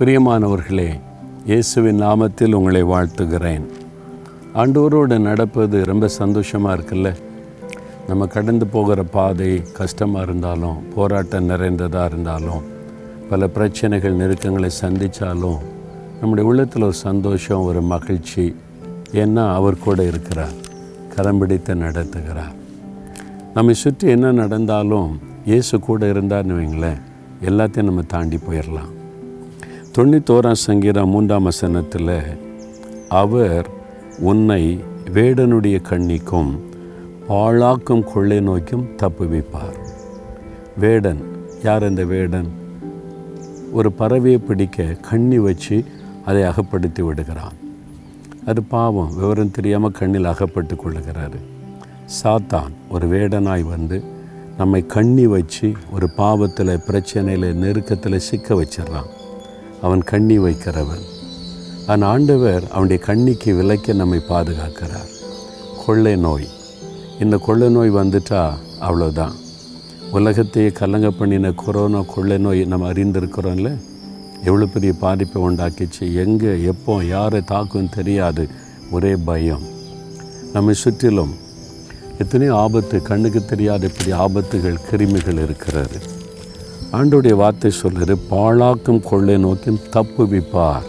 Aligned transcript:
பிரியமானவர்களே 0.00 1.00
இயேசுவின் 1.46 2.02
நாமத்தில் 2.02 2.54
உங்களை 2.54 2.82
வாழ்த்துகிறேன். 2.82 3.64
ஆண்டோரோடு 4.54 5.18
நடப்பது 5.18 5.84
ரொம்ப 5.84 6.08
சந்தோஷமாக 6.08 6.76
இருக்குல்ல? 6.76 7.14
நம்ம 8.08 8.26
கடந்து 8.26 8.66
போகிற 8.66 9.02
பாதை 9.02 9.62
கஷ்டமாக 9.72 10.22
இருந்தாலும் 10.22 10.76
போராட்டம் 10.94 11.44
நிறைந்ததாக 11.44 12.04
இருந்தாலும் 12.04 12.62
பல 13.30 13.48
பிரச்சனைகள் 13.48 14.14
நெருக்கங்களை 14.14 14.70
சந்தித்தாலும் 14.82 15.58
நம்முடைய 16.20 16.50
உள்ளத்தில் 16.50 16.82
ஒரு 16.82 16.92
சந்தோஷம் 16.92 17.60
ஒரு 17.60 17.82
மகிழ்ச்சி 17.82 18.56
ஏன்னா 19.12 19.54
அவர் 19.54 19.78
கூட 19.78 20.02
இருக்கிறார் 20.02 20.56
கரம் 21.16 21.38
பிடித்து 21.38 21.74
நடத்துகிறார். 21.74 22.54
நம்மை 23.54 23.74
சுற்றி 23.74 24.08
என்ன 24.08 24.32
நடந்தாலும் 24.32 25.20
இயேசு 25.46 25.80
கூட 25.80 26.06
இருந்தார்னு 26.06 26.58
வைங்களேன் 26.60 27.00
எல்லாத்தையும் 27.44 27.90
நம்ம 27.90 28.02
தாண்டி 28.02 28.36
போயிடலாம். 28.36 28.98
தொண்ணூத்தோராம் 29.98 30.52
சங்கீதம் 30.52 31.08
மூன்றாம் 31.08 31.42
வசனத்தில் 31.42 32.10
அவர் 33.08 33.68
உன்னை 34.18 34.80
வேடனுடைய 35.14 35.80
கண்ணிக்கும் 35.90 36.58
பாழாக்கும் 37.28 38.12
கொள்ளை 38.12 38.38
நோய்க்கும் 38.38 38.88
தப்புவிப்பார். 39.02 39.78
வேடன் 40.78 41.20
யார் 41.64 41.84
அந்த 41.84 42.04
வேடன்? 42.04 42.48
ஒரு 43.72 43.92
பறவையை 43.98 44.38
பிடிக்க 44.38 44.82
கண்ணி 44.82 45.38
வச்சு 45.38 45.84
அதை 46.24 46.42
அகப்படுத்தி 46.42 47.02
விடுகிறான். 47.02 47.52
அது 48.46 48.62
பாவம் 48.62 49.14
விவரம் 49.14 49.50
தெரியாமல் 49.50 49.90
கண்ணில் 49.90 50.24
அகப்பட்டு 50.24 50.74
கொள்ளுகிறாரு. 50.74 51.40
சாத்தான் 52.22 52.72
ஒரு 52.90 53.08
வேடனாய் 53.08 53.68
வந்து 53.68 54.02
நம்மை 54.56 54.86
கண்ணி 54.86 55.26
வச்சு 55.26 55.72
ஒரு 55.92 56.10
பாவத்தில் 56.10 56.80
பிரச்சனையில் 56.86 57.54
நெருக்கத்தில் 57.54 58.18
சிக்க 58.18 58.54
வச்சிடுறான். 58.54 59.18
அவன் 59.82 60.02
கண்ணி 60.02 60.38
வைக்கிறவன். 60.38 61.04
அந்த 61.86 62.06
ஆண்டவர் 62.06 62.64
அவனுடைய 62.70 63.02
கண்ணிக்கு 63.02 63.54
விலைக்க 63.54 63.94
நம்மை 63.94 64.20
பாதுகாக்கிறார். 64.28 65.08
கொள்ளை 65.86 66.16
நோய். 66.16 66.48
இந்த 67.20 67.36
கொள்ளை 67.36 67.68
நோய் 67.68 67.90
வந்துட்டா 67.90 68.54
அவ்வளோதான் 68.80 69.32
உலகத்தையே 70.12 70.70
கலங்க 70.70 71.10
பண்ணின 71.10 71.52
கொரோனா 71.52 72.00
கொள்ளை 72.00 72.38
நோய் 72.38 72.64
நம்ம 72.64 72.92
அறிந்திருக்கிறோம்ல? 72.92 73.76
எவ்வளோ 74.44 74.66
பெரிய 74.66 74.92
பாதிப்பை 74.92 75.42
உண்டாக்கிச்சு? 75.42 76.14
எங்கே 76.14 76.62
எப்போ 76.62 77.04
யாரை 77.04 77.40
தாக்கும் 77.40 77.88
தெரியாது. 77.88 78.48
ஒரே 78.90 79.16
பயம். 79.16 79.62
நம்மை 80.52 80.74
சுற்றிலும் 80.74 81.34
எத்தனையோ 82.18 82.54
ஆபத்து 82.54 83.02
கண்ணுக்கு 83.02 83.44
தெரியாத 83.44 83.86
இப்படி 83.86 84.12
ஆபத்துகள் 84.12 84.80
கிருமிகள் 84.90 85.42
இருக்கிறது. 85.42 85.98
ஆண்டுடைய 86.98 87.34
வார்த்தை 87.40 87.70
சொல்கிறது 87.70 88.14
பாழாக்கும் 88.30 89.02
கொள்ளை 89.08 89.34
நோக்கியும் 89.38 89.82
தப்பு 89.90 90.22
வைப்பார். 90.32 90.86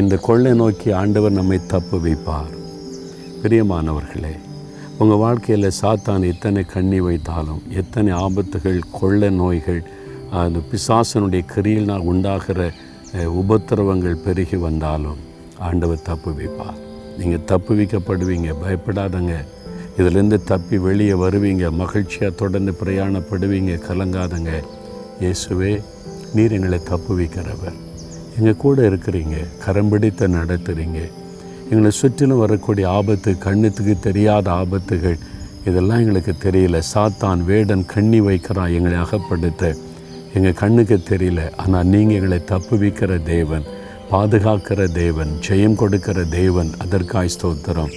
இந்த 0.00 0.16
கொள்ளை 0.26 0.52
நோக்கி 0.60 0.92
ஆண்டவர் 1.00 1.34
நம்மை 1.38 1.58
தப்பு 1.72 1.96
வைப்பார். 2.04 2.52
பிரியமானவர்களே 3.42 4.34
உங்கள் 4.98 5.20
வாழ்க்கையில் 5.24 5.76
சாத்தான் 5.80 6.26
எத்தனை 6.32 6.62
கண்ணி 6.74 7.00
வைத்தாலும் 7.00 7.62
எத்தனை 7.80 8.12
ஆபத்துகள் 8.26 8.78
கொள்ளை 9.00 9.30
நோய்கள் 9.40 9.82
அந்த 10.42 10.60
பிசாசனுடைய 10.70 11.42
கிரியினால் 11.54 12.06
உண்டாகிற 12.12 12.70
உபத்திரவங்கள் 13.40 14.22
பெருகி 14.26 14.56
வந்தாலும் 14.66 15.20
ஆண்டவர் 15.58 16.06
தப்பு 16.10 16.30
வைப்பார். 16.38 16.78
நீங்கள் 17.18 17.44
தப்பு 17.44 17.74
வைக்கப்படுவீங்க 17.74 18.54
பயப்படாதங்க. 18.62 19.34
இதிலேருந்து 19.98 20.38
தப்பி 20.52 20.78
வெளியே 20.78 21.12
வருவீங்க 21.24 21.66
மகிழ்ச்சியாக 21.82 22.38
தொடர்ந்து 22.44 22.72
பிரயாணப்படுவீங்க 22.84 23.74
கலங்காதங்க. 23.88 24.52
இயேசுவே 25.20 25.72
நீர் 26.34 26.54
எங்களை 26.56 26.78
தப்பு 26.82 27.12
வைக்கிறவர் 27.18 27.76
எங்கள் 28.38 28.60
கூட 28.62 28.82
இருக்கிறீங்க 28.90 29.36
கரம் 29.64 29.88
பிடித்த 29.88 30.28
நடத்துகிறீங்க 30.28 31.00
எங்களை 31.70 31.90
சுற்றிலும் 31.90 32.42
வரக்கூடிய 32.44 32.88
ஆபத்து 32.88 33.32
கண்ணுத்துக்கு 33.44 33.94
தெரியாத 34.00 34.50
ஆபத்துகள் 34.50 35.18
இதெல்லாம் 35.68 35.98
எங்களுக்கு 35.98 36.32
தெரியல. 36.46 36.78
சாத்தான் 36.94 37.42
வேடன் 37.50 37.84
கண்ணி 37.86 38.20
வைக்கிறான் 38.20 38.74
எங்களை 38.78 38.96
அகப்படுத்த. 39.04 39.72
எங்கள் 40.34 40.58
கண்ணுக்கு 40.62 40.96
தெரியல 41.10 41.40
ஆனால் 41.56 41.86
நீங்கள் 41.86 42.16
எங்களை 42.16 42.40
தப்புவிக்கிற 42.52 43.22
தேவன் 43.22 43.64
பாதுகாக்கிற 44.10 44.92
தேவன் 44.92 45.32
ஜெயம் 45.48 45.78
கொடுக்கிற 45.82 46.24
தேவன் 46.24 46.70
அதற்காய் 46.84 47.34
ஸ்தோத்திரம். 47.36 47.94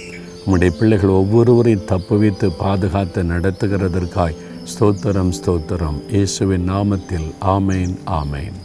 உம்முடைய 0.48 0.72
பிள்ளைகள் 0.78 1.18
ஒவ்வொருவரையும் 1.20 1.88
தப்புவித்து 1.88 2.46
பாதுகாத்து 2.58 3.22
நடத்துகிறதற்காய் 3.22 4.38
ஸ்தோத்திரம் 4.72 5.32
ஸ்தோத்திரம். 5.38 5.98
இயேசுவின் 6.10 6.68
நாமத்தில் 6.70 7.28
ஆமேன் 7.54 7.94
ஆமேன். 8.20 8.58